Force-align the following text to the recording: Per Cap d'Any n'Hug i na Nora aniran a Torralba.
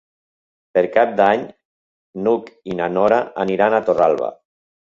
Per 0.77 0.81
Cap 0.95 1.11
d'Any 1.19 1.43
n'Hug 2.25 2.51
i 2.73 2.79
na 2.81 2.89
Nora 2.97 3.23
aniran 3.47 3.79
a 3.79 3.85
Torralba. 3.91 4.35